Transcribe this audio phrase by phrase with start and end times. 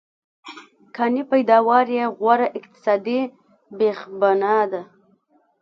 [0.95, 3.19] کانې پیداوار یې غوره اقتصادي
[3.77, 4.81] بېخبنا ده.